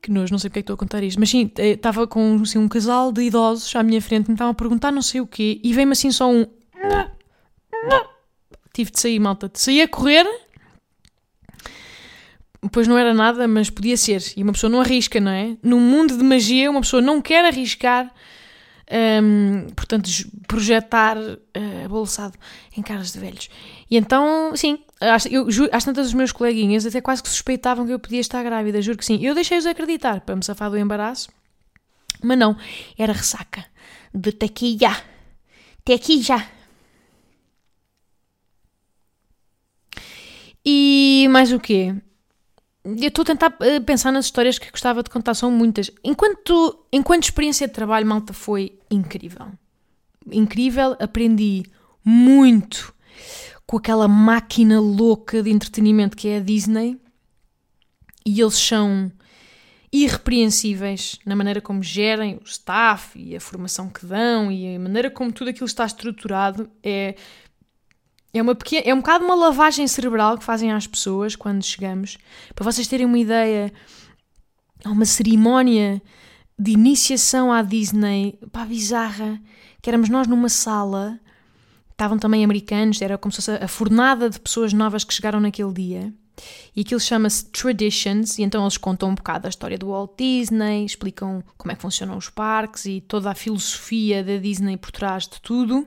[0.07, 2.41] Que não sei porque é que estou a contar isto, mas sim, eh, estava com
[2.43, 5.27] assim, um casal de idosos à minha frente, me estavam a perguntar não sei o
[5.27, 6.47] quê, e veio-me assim só um.
[8.73, 9.51] Tive de sair, malta.
[9.55, 10.27] Saí a correr,
[12.71, 14.23] pois não era nada, mas podia ser.
[14.37, 15.57] E uma pessoa não arrisca, não é?
[15.63, 18.13] Num mundo de magia, uma pessoa não quer arriscar
[18.91, 20.09] um, portanto,
[20.47, 22.39] projetar uh, bolsado
[22.77, 23.49] em caras de velhos.
[23.91, 28.21] E então, sim, às, tantas os meus coleguinhas até quase que suspeitavam que eu podia
[28.21, 29.19] estar grávida, juro que sim.
[29.25, 31.29] Eu deixei-os acreditar para me safar do embaraço,
[32.23, 32.57] mas não,
[32.97, 33.65] era ressaca
[34.15, 34.97] de tequila.
[35.85, 36.45] Tequila.
[40.65, 41.95] E mais o quê?
[42.87, 45.91] Eu estou a tentar eh, pensar nas histórias que gostava de contar, são muitas.
[46.05, 49.47] Enquanto, enquanto experiência de trabalho, malta, foi incrível.
[50.31, 51.65] Incrível, aprendi
[52.05, 52.95] muito
[53.67, 57.01] com aquela máquina louca de entretenimento que é a Disney.
[58.25, 59.11] E eles são
[59.93, 65.11] irrepreensíveis na maneira como gerem o staff e a formação que dão e a maneira
[65.11, 66.71] como tudo aquilo está estruturado.
[66.83, 67.17] É
[68.39, 72.19] é, uma pequena, é um bocado uma lavagem cerebral que fazem às pessoas quando chegamos.
[72.55, 73.73] Para vocês terem uma ideia,
[74.85, 76.03] há uma cerimónia
[76.59, 79.41] de iniciação à Disney, pá, bizarra,
[79.83, 81.21] que éramos nós numa sala,
[81.91, 85.73] estavam também americanos, era como se fosse a fornada de pessoas novas que chegaram naquele
[85.73, 86.15] dia.
[86.75, 90.85] E aquilo chama-se Traditions, e então eles contam um bocado da história do Walt Disney,
[90.85, 95.27] explicam como é que funcionam os parques e toda a filosofia da Disney por trás
[95.27, 95.87] de tudo.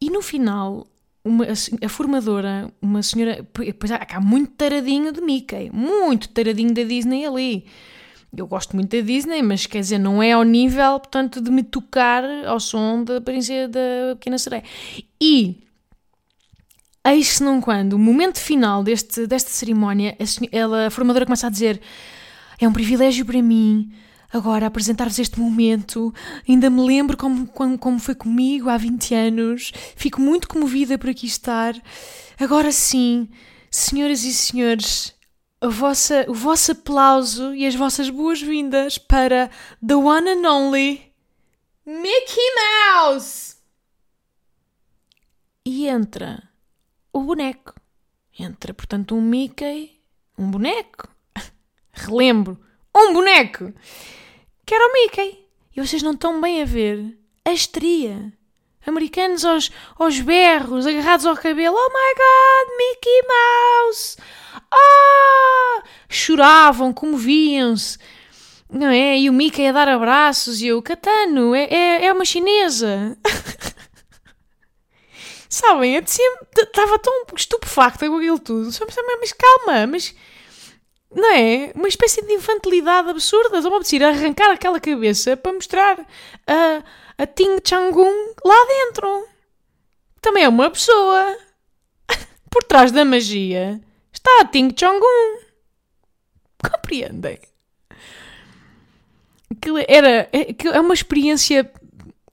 [0.00, 0.86] E no final
[1.24, 1.46] uma,
[1.82, 3.46] a, formadora, uma senhora.
[3.78, 7.64] Pois há, há muito taradinho de Mickey, muito taradinho da Disney ali.
[8.34, 11.62] Eu gosto muito da Disney, mas quer dizer, não é ao nível, portanto, de me
[11.62, 14.64] tocar ao som da princesa da Pequena Sereia.
[15.20, 15.62] E
[17.06, 21.50] eis-se não quando, o momento final deste, desta cerimónia, a, ela, a formadora começa a
[21.50, 21.80] dizer:
[22.58, 23.92] É um privilégio para mim
[24.32, 26.12] agora apresentar-vos este momento.
[26.48, 29.72] Ainda me lembro como, como, como foi comigo há 20 anos.
[29.94, 31.74] Fico muito comovida por aqui estar.
[32.40, 33.28] Agora sim,
[33.70, 35.14] senhoras e senhores,
[35.60, 39.50] a vossa, o vosso aplauso e as vossas boas-vindas para
[39.86, 41.12] The One and Only
[41.84, 42.54] Mickey
[42.94, 43.56] Mouse!
[45.64, 46.48] E entra
[47.12, 47.74] o boneco.
[48.38, 50.00] Entra, portanto, um Mickey,
[50.38, 51.08] um boneco.
[51.92, 52.58] Relembro,
[52.94, 53.72] um boneco!
[54.64, 55.46] Que era o Mickey.
[55.76, 58.32] E vocês não estão bem a ver a estria.
[58.84, 61.76] Americanos aos, aos berros, agarrados ao cabelo.
[61.76, 64.16] Oh my God, Mickey Mouse!
[64.70, 65.82] Ah!
[66.08, 67.98] Choravam, comoviam-se.
[68.68, 69.18] Não é?
[69.18, 73.16] E o Mickey a dar abraços e eu, Catano, é, é, é uma chinesa.
[75.48, 75.94] Sabem?
[75.94, 78.70] Eu estava tão estupefacta com aquilo tudo.
[79.20, 80.14] Mas calma, mas
[81.14, 81.72] não é?
[81.74, 83.60] Uma espécie de infantilidade absurda.
[83.60, 86.06] Só me arrancar aquela cabeça para mostrar
[86.46, 86.82] a,
[87.18, 89.28] a Ting Changun lá dentro.
[90.20, 91.36] Também é uma pessoa.
[92.50, 93.80] Por trás da magia
[94.12, 95.42] está a Ting Changun.
[96.62, 97.38] Compreendem?
[99.50, 101.70] Aquilo era, é, é uma experiência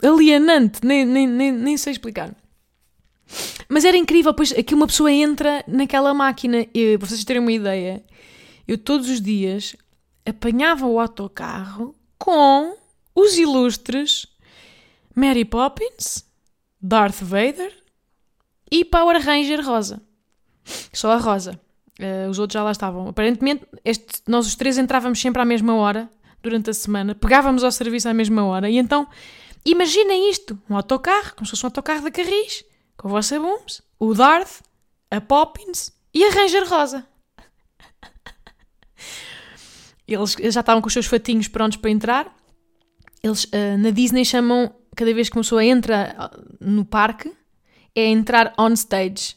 [0.01, 2.33] alienante, nem, nem, nem, nem sei explicar.
[3.67, 7.51] Mas era incrível, pois aqui uma pessoa entra naquela máquina, e, para vocês terem uma
[7.51, 8.03] ideia,
[8.69, 9.75] eu todos os dias
[10.23, 12.77] apanhava o autocarro com
[13.15, 14.27] os ilustres
[15.15, 16.23] Mary Poppins,
[16.79, 17.75] Darth Vader
[18.69, 19.99] e Power Ranger Rosa.
[20.93, 21.59] Só a Rosa.
[21.99, 23.07] Uh, os outros já lá estavam.
[23.07, 26.07] Aparentemente, este, nós os três entrávamos sempre à mesma hora
[26.43, 28.69] durante a semana, pegávamos ao serviço à mesma hora.
[28.69, 29.07] E então,
[29.65, 32.63] imaginem isto: um autocarro, como se fosse um autocarro da Carris,
[32.95, 34.61] com a vossa Booms, o Darth,
[35.09, 37.08] a Poppins e a Ranger Rosa.
[40.13, 42.35] Eles já estavam com os seus fatinhos prontos para entrar.
[43.23, 47.31] Eles uh, na Disney chamam, cada vez que uma pessoa entra ah, no parque,
[47.95, 49.35] é entrar on stage.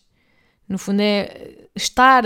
[0.69, 2.25] No fundo, é estar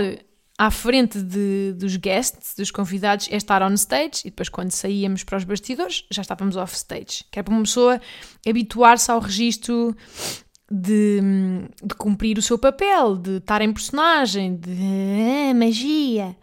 [0.57, 5.23] à frente de, dos guests, dos convidados, é estar on stage e depois, quando saíamos
[5.23, 7.25] para os bastidores, já estávamos off stage.
[7.31, 8.01] Que é para uma pessoa
[8.47, 9.95] habituar-se ao registro
[10.71, 11.19] de,
[11.83, 16.35] de cumprir o seu papel, de estar em personagem, de ah, magia.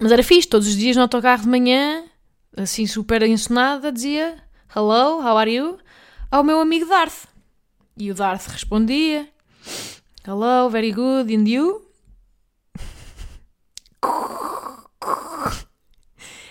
[0.00, 2.04] Mas era fixe, todos os dias no autocarro de manhã,
[2.56, 4.36] assim super ensonada, dizia
[4.74, 5.78] hello, how are you?
[6.30, 7.24] Ao meu amigo Darth.
[7.96, 9.26] E o Darth respondia,
[10.26, 11.82] hello, very good, and you?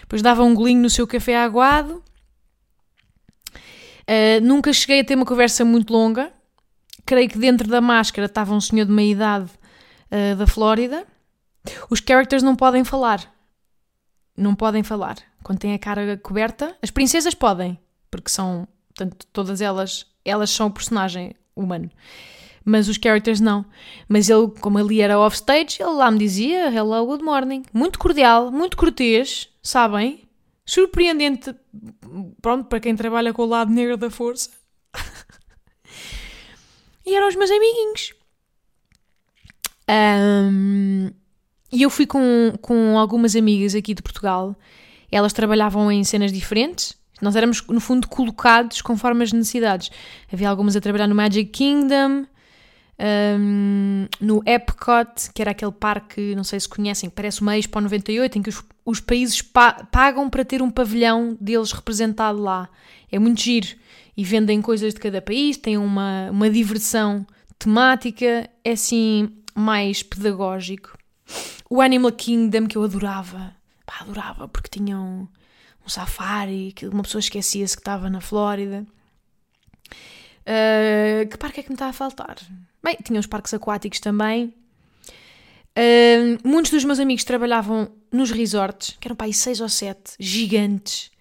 [0.02, 2.04] Depois dava um golinho no seu café aguado.
[4.08, 6.32] Uh, nunca cheguei a ter uma conversa muito longa.
[7.06, 9.52] Creio que dentro da máscara estava um senhor de meia idade
[10.12, 11.06] uh, da Flórida.
[11.90, 13.35] Os characters não podem falar.
[14.36, 15.18] Não podem falar.
[15.44, 20.68] Quando têm a cara coberta, as princesas podem, porque são, portanto, todas elas, elas são
[20.68, 21.90] o personagem humano.
[22.64, 23.64] Mas os characters não.
[24.10, 27.64] Mas ele, como ali era offstage, ele lá me dizia hello, good morning.
[27.72, 30.28] Muito cordial, muito cortês, sabem?
[30.66, 31.56] Surpreendente,
[32.42, 34.50] pronto, para quem trabalha com o lado negro da força.
[37.06, 38.16] e eram os meus amiguinhos.
[39.88, 41.12] Um,
[41.76, 44.56] e eu fui com, com algumas amigas aqui de Portugal.
[45.12, 46.96] Elas trabalhavam em cenas diferentes.
[47.22, 49.92] Nós éramos, no fundo, colocados conforme as necessidades.
[50.32, 52.26] Havia algumas a trabalhar no Magic Kingdom,
[53.38, 57.80] um, no Epcot, que era aquele parque, não sei se conhecem, que parece uma Expo
[57.82, 62.70] 98, em que os, os países pa pagam para ter um pavilhão deles representado lá.
[63.12, 63.68] É muito giro.
[64.16, 67.28] E vendem coisas de cada país, têm uma, uma diversão
[67.60, 70.98] temática, é assim mais pedagógico.
[71.70, 75.28] O Animal Kingdom, que eu adorava, pá, adorava, porque tinham
[75.84, 78.86] um, safari, que uma pessoa esquecia-se que estava na Flórida.
[80.42, 82.38] Uh, que parque é que me está a faltar?
[82.84, 84.54] Bem, tinha os parques aquáticos também.
[85.78, 90.14] Uh, muitos dos meus amigos trabalhavam nos resorts, que eram para aí seis ou sete,
[90.20, 91.12] gigantes.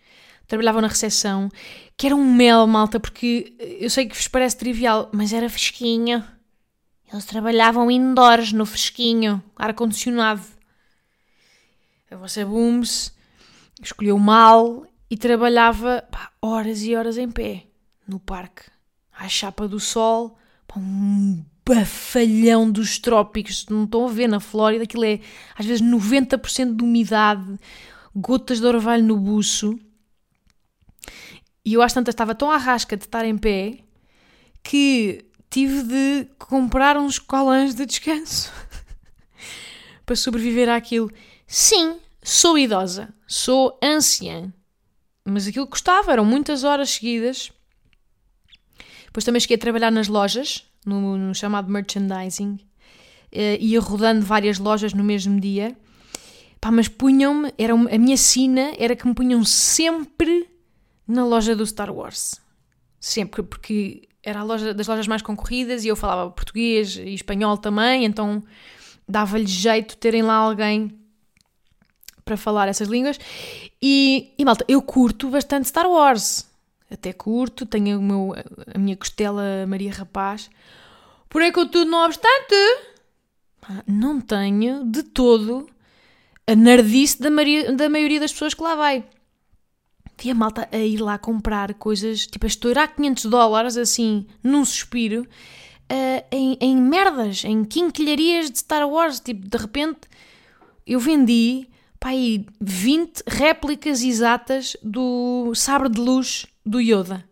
[0.46, 1.48] Trabalhavam na recepção,
[1.96, 6.22] que era um mel, malta, porque eu sei que vos parece trivial, mas era fresquinho.
[7.14, 10.42] Eles trabalhavam indoors, no fresquinho, ar-condicionado.
[12.10, 13.14] A vossa Booms
[13.80, 17.68] escolheu mal e trabalhava pá, horas e horas em pé,
[18.04, 18.64] no parque,
[19.16, 23.64] à chapa do sol, pá, um bafalhão dos trópicos.
[23.68, 25.20] Não estão a ver na Flórida, aquilo é
[25.56, 27.60] às vezes 90% de umidade,
[28.12, 29.78] gotas de orvalho no buço.
[31.64, 33.84] E eu às tantas estava tão à rasca de estar em pé
[34.64, 35.24] que
[35.54, 38.52] tive de comprar uns colãs de descanso
[40.04, 41.08] para sobreviver àquilo.
[41.46, 44.52] Sim, sou idosa, sou anciã,
[45.24, 47.52] mas aquilo custava, eram muitas horas seguidas.
[49.06, 52.54] Depois também cheguei a trabalhar nas lojas, no, no chamado merchandising,
[53.32, 55.76] uh, ia rodando várias lojas no mesmo dia.
[56.60, 60.50] Pá, mas punham-me, era a minha sina era que me punham sempre
[61.06, 62.40] na loja do Star Wars.
[62.98, 67.58] Sempre, porque era a loja das lojas mais concorridas e eu falava português e espanhol
[67.58, 68.42] também, então
[69.06, 70.98] dava-lhe jeito terem lá alguém
[72.24, 73.18] para falar essas línguas.
[73.80, 76.48] E, e malta, eu curto bastante Star Wars.
[76.90, 78.34] Até curto, tenho o meu,
[78.74, 80.48] a minha costela Maria Rapaz.
[81.28, 82.54] Porém, contudo, não obstante,
[83.86, 85.68] não tenho de todo
[86.46, 89.04] a nerdice da, Maria, da maioria das pessoas que lá vai
[90.18, 94.64] vi a malta a ir lá comprar coisas, tipo a estourar 500 dólares, assim, num
[94.64, 99.20] suspiro, uh, em, em merdas, em quinquilharias de Star Wars.
[99.20, 100.00] Tipo, de repente,
[100.86, 107.28] eu vendi, pá, aí 20 réplicas exatas do sabre de luz do Yoda.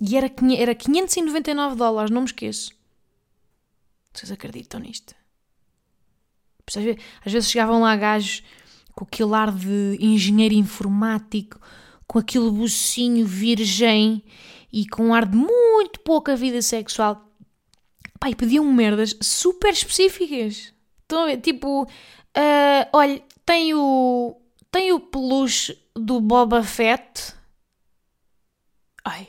[0.00, 2.72] E era, era 599 dólares, não me esqueço.
[4.12, 5.14] Vocês acreditam nisto?
[7.24, 8.42] Às vezes chegavam lá gajos
[8.92, 11.60] com aquele ar de engenheiro informático,
[12.10, 14.24] com aquele bucinho virgem
[14.72, 17.24] e com um ar de muito pouca vida sexual.
[18.18, 20.74] Pai, pediam merdas super específicas.
[21.02, 21.40] Estão a ver?
[21.40, 24.36] Tipo, uh, olha, tem o,
[24.72, 27.32] tem o peluche do Boba Fett.
[29.04, 29.28] Ai.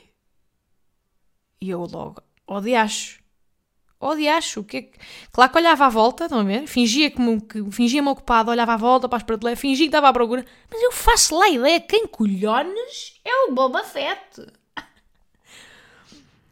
[1.60, 3.21] E eu logo, odiacho
[4.02, 4.60] odiacho.
[4.60, 4.98] O que é que...
[5.30, 6.66] Claro que olhava à volta, estão a ver?
[6.66, 10.12] Fingia que, que fingia-me ocupado, olhava à volta para as prateleiras, fingia que estava à
[10.12, 10.44] procura.
[10.70, 14.46] Mas eu faço lá ideia, quem colhones é o Boba Fett.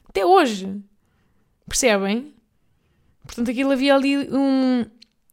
[0.08, 0.80] Até hoje.
[1.68, 2.34] Percebem?
[3.24, 4.84] Portanto, aquilo havia ali um,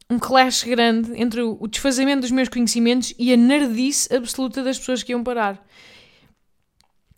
[0.09, 4.77] um clash grande entre o, o desfazamento dos meus conhecimentos e a nerdice absoluta das
[4.77, 5.65] pessoas que iam parar.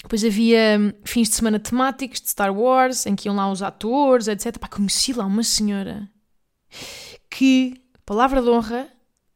[0.02, 3.62] Depois havia hum, fins de semana temáticos de Star Wars, em que iam lá os
[3.62, 4.58] atores, etc.
[4.58, 6.10] Pá, conheci lá uma senhora
[7.30, 8.90] que, palavra de honra,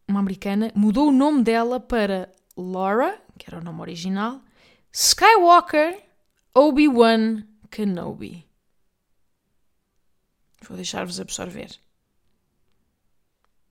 [0.08, 4.42] uma americana, mudou o nome dela para Laura, que era o nome original,
[4.92, 6.02] Skywalker
[6.56, 8.48] Obi-Wan Kenobi.
[10.68, 11.72] Vou deixar-vos absorver.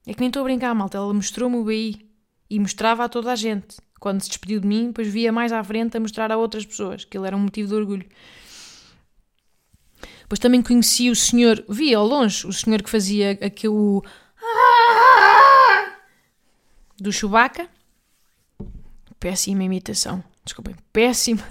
[0.07, 0.99] É que nem estou a brincar, malta.
[0.99, 2.11] Ela mostrou-me o BI
[2.51, 5.62] e mostrava a toda a gente quando se despediu de mim, depois via mais à
[5.62, 8.09] frente a mostrar a outras pessoas, que ele era um motivo de orgulho.
[10.22, 14.03] Depois também conheci o senhor, vi ao longe, o senhor que fazia aquele
[16.98, 17.68] do Chewbacca.
[19.20, 20.24] Péssima imitação.
[20.44, 21.44] Desculpem, péssima.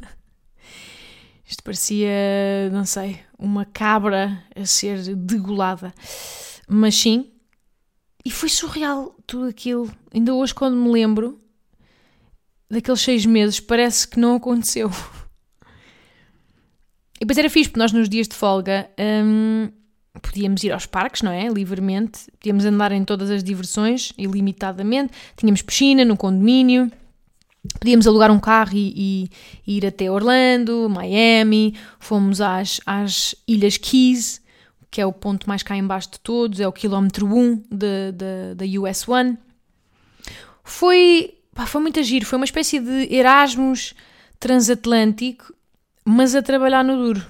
[1.48, 5.94] Isto parecia, não sei, uma cabra a ser degolada.
[6.68, 7.32] Mas sim,
[8.26, 9.90] e foi surreal tudo aquilo.
[10.14, 11.42] Ainda hoje, quando me lembro
[12.72, 14.90] daqueles seis meses, parece que não aconteceu.
[17.16, 19.70] E depois era fixe, porque nós nos dias de folga hum,
[20.22, 21.48] podíamos ir aos parques, não é?
[21.48, 22.32] Livremente.
[22.40, 25.14] Podíamos andar em todas as diversões, ilimitadamente.
[25.38, 26.92] Tínhamos piscina no condomínio.
[27.80, 29.30] Podíamos alugar um carro e,
[29.68, 34.42] e, ir até Orlando, Miami, fomos às, às Ilhas Keys,
[34.90, 39.08] que é o ponto mais cá embaixo de todos, é o quilómetro 1 da US
[39.08, 39.38] One.
[40.64, 43.94] Foi, pá, foi muito agir, foi uma espécie de Erasmus
[44.40, 45.54] transatlântico,
[46.06, 47.26] mas a trabalhar no duro.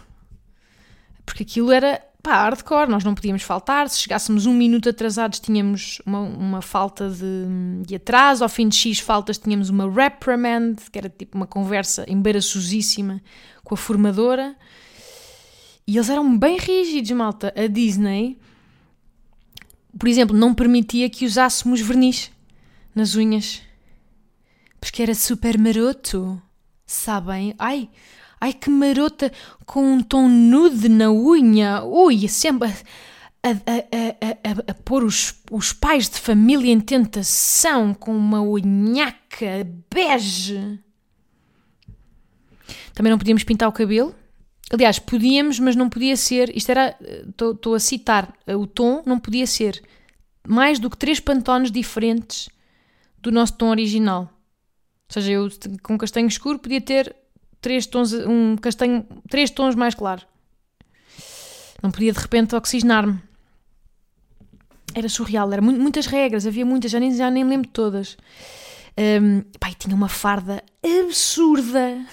[1.26, 3.90] Porque aquilo era pá, hardcore, nós não podíamos faltar.
[3.90, 8.44] Se chegássemos um minuto atrasados, tínhamos uma, uma falta de, de atraso.
[8.44, 13.22] Ao fim de X faltas, tínhamos uma reprimand, que era tipo uma conversa embaraçosíssima
[13.64, 14.56] com a formadora.
[15.88, 17.54] E eles eram bem rígidos, malta.
[17.56, 18.38] A Disney,
[19.98, 22.32] por exemplo, não permitia que usássemos verniz
[22.96, 23.62] nas unhas.
[24.82, 26.42] Porque era super maroto.
[26.86, 27.56] Sabem?
[27.58, 27.90] Ai,
[28.42, 29.32] Ai que marota
[29.68, 31.84] com um tom nude na unha.
[31.84, 32.70] Ui, sempre
[33.44, 39.68] a, a, a, a, pôr os, os pais de família em tentação com uma unhaca
[39.94, 40.80] bege.
[42.96, 44.16] Também não podíamos pintar o cabelo.
[44.74, 46.56] Aliás, podíamos, mas não podia ser.
[46.58, 46.98] Isto era.
[47.30, 48.34] Estou a citar.
[48.48, 49.80] O tom não podia ser
[50.48, 52.50] mais do que três pantones diferentes
[53.20, 54.34] do nosso tom original.
[55.12, 55.50] Ou seja, eu
[55.84, 57.14] com castanho escuro podia ter
[57.60, 60.22] três tons, um castanho, três tons mais claro.
[61.84, 63.20] Não podia de repente oxigenar-me.
[64.96, 68.16] Era surreal, eram muitas regras, havia muitas, já nem, já nem lembro todas.
[68.98, 72.06] Um, pai, tinha uma farda absurda.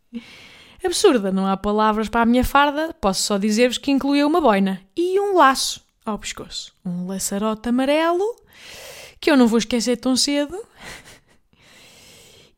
[0.82, 4.80] absurda, não há palavras para a minha farda, posso só dizer-vos que incluía uma boina
[4.96, 6.72] e um laço ao pescoço.
[6.86, 8.34] Um laçarote amarelo,
[9.20, 10.58] que eu não vou esquecer tão cedo.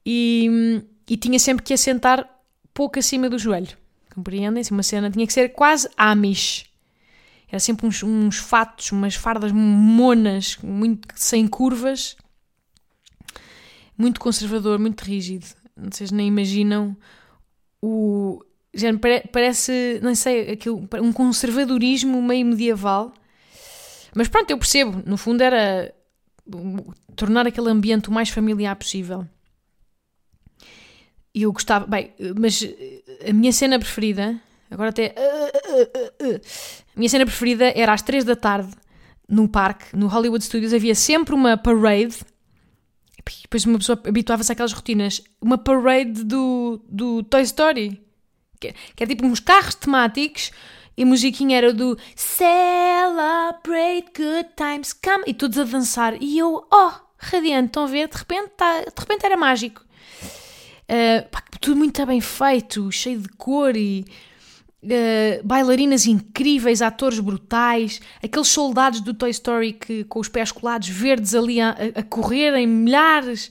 [0.05, 2.28] E, e tinha sempre que assentar
[2.74, 3.76] pouco acima do joelho.
[4.14, 4.62] Compreendem?
[4.70, 6.66] Uma cena tinha que ser quase Amish.
[7.48, 12.16] Era sempre uns, uns fatos, umas fardas monas, muito sem curvas.
[13.96, 15.46] Muito conservador, muito rígido.
[15.76, 16.96] Vocês nem imaginam
[17.80, 18.42] o.
[18.74, 18.88] Já
[19.30, 23.12] parece, não sei, aquilo, um conservadorismo meio medieval.
[24.14, 25.03] Mas pronto, eu percebo.
[25.07, 25.94] No fundo era
[27.14, 29.26] tornar aquele ambiente o mais familiar possível.
[31.35, 31.87] E eu gostava.
[31.87, 32.62] Bem, mas
[33.28, 34.41] a minha cena preferida.
[34.70, 35.14] Agora até.
[36.95, 38.70] A minha cena preferida era às 3 da tarde,
[39.28, 42.16] no parque, no Hollywood Studios, havia sempre uma parade.
[43.18, 45.22] E depois uma pessoa habituava-se àquelas rotinas.
[45.41, 48.03] Uma parade do, do Toy Story.
[48.61, 50.53] Que, que era tipo uns carros temáticos
[50.97, 56.20] e a musiquinha era do Celebrate Good Times Come e todos a dançar.
[56.20, 58.09] E eu, oh, radiante, estão a ver?
[58.09, 59.83] De repente, tá, de repente era mágico.
[60.85, 64.05] Uh, pá, tudo muito bem feito, cheio de cor e
[64.83, 70.89] uh, bailarinas incríveis, atores brutais, aqueles soldados do Toy Story que com os pés colados
[70.89, 73.51] verdes ali a, a correr em milhares,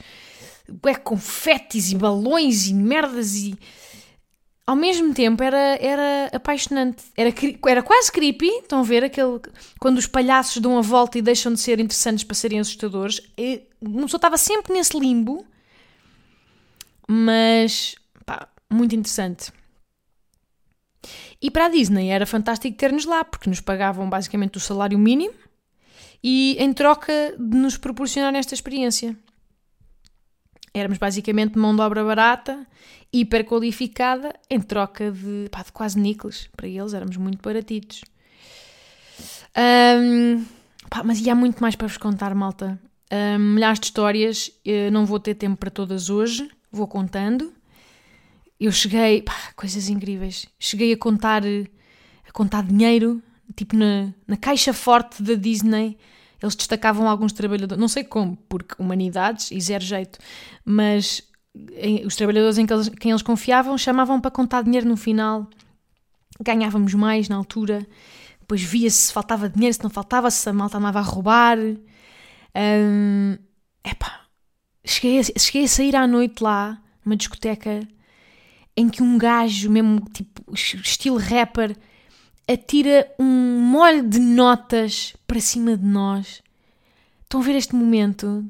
[0.86, 3.58] é, confetes e balões e merdas e
[4.66, 7.34] ao mesmo tempo era, era apaixonante, era,
[7.68, 9.40] era quase creepy, estão a ver aquele,
[9.80, 13.64] quando os palhaços dão a volta e deixam de ser interessantes para serem assustadores, e
[13.82, 15.46] uma pessoa estava sempre nesse limbo
[17.12, 17.96] mas
[18.26, 19.52] pá, muito interessante.
[21.42, 25.34] E para a Disney era fantástico ter-nos lá, porque nos pagavam basicamente o salário mínimo
[26.24, 29.18] e em troca de nos proporcionar esta experiência.
[30.74, 32.66] Éramos basicamente mão de obra barata,
[33.12, 36.48] hiper qualificada, em troca de, pá, de quase níqueles.
[36.56, 38.04] Para eles éramos muito baratitos.
[39.58, 40.46] Um,
[40.90, 42.80] pá, mas ia há muito mais para vos contar, malta.
[43.12, 47.54] Um, milhares de histórias, Eu não vou ter tempo para todas hoje vou contando.
[48.60, 50.46] Eu cheguei, pá, coisas incríveis.
[50.60, 53.22] Cheguei a contar, a contar dinheiro,
[53.56, 55.98] tipo na, na caixa forte da Disney.
[56.42, 60.18] Eles destacavam alguns trabalhadores, não sei como, porque humanidades e zero jeito,
[60.66, 61.22] mas
[62.06, 65.48] os trabalhadores em que eles, quem eles confiavam chamavam para contar dinheiro no final.
[66.40, 67.86] Ganhávamos mais na altura.
[68.40, 71.58] Depois via-se se faltava dinheiro, se não faltava, se a malta andava a roubar.
[72.56, 73.38] Um,
[73.84, 74.21] epá,
[74.84, 77.88] cheguei a, cheguei a sair à noite lá, numa discoteca,
[78.76, 81.76] em que um gajo, mesmo tipo estilo rapper,
[82.48, 86.42] atira um molho de notas para cima de nós.
[87.24, 88.46] Estão a ver este momento?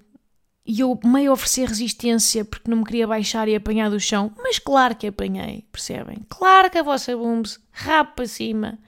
[0.66, 4.60] E eu meio oferecer resistência porque não me queria baixar e apanhar do chão, mas
[4.60, 6.18] claro que apanhei, percebem?
[6.30, 8.80] Claro que a vossa booms rapa para cima,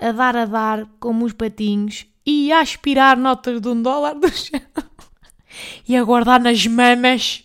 [0.00, 4.28] a dar a dar como os patinhos e a aspirar notas de um dólar do
[4.30, 4.60] chão
[5.88, 7.44] e a guardar nas mamas.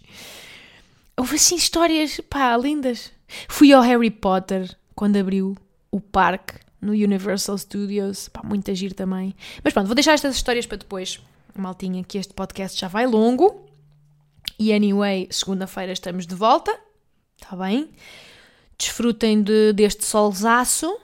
[1.15, 3.11] Houve assim histórias, pá, lindas.
[3.47, 5.57] Fui ao Harry Potter quando abriu
[5.91, 9.35] o parque no Universal Studios, pá, muito agir também.
[9.63, 11.19] Mas pronto, vou deixar estas histórias para depois,
[11.55, 13.67] maltinha, que este podcast já vai longo.
[14.59, 16.75] E anyway, segunda-feira estamos de volta,
[17.41, 17.89] está bem?
[18.77, 20.99] Desfrutem de, deste solzaço.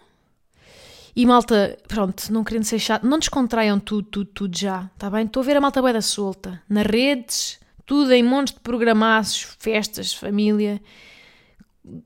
[1.16, 5.26] E malta, pronto, não querendo ser chato, não descontraiam tudo, tudo, tudo já, está bem?
[5.26, 9.56] Estou a ver a malta bué da solta, nas redes, tudo em montes de programaços,
[9.60, 10.82] festas, família.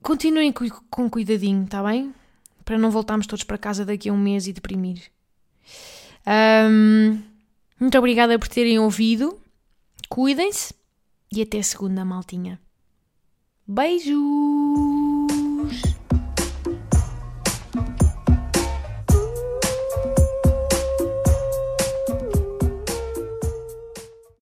[0.02, 2.14] Continuem com, com cuidadinho, está bem?
[2.64, 5.10] Para não voltarmos todos para casa daqui a um mês e deprimir.
[6.26, 7.22] Um,
[7.80, 9.40] muito obrigada por terem ouvido.
[10.10, 10.74] Cuidem-se
[11.32, 12.60] e até segunda, maltinha.
[13.66, 14.18] Beijo!